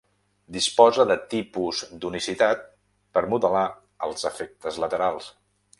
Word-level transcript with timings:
Disposa 0.55 1.05
de 1.11 1.17
tipus 1.33 1.83
d'unicitat 2.05 2.65
per 3.19 3.25
modelar 3.35 3.65
els 4.09 4.31
efectes 4.33 4.83
laterals. 4.87 5.35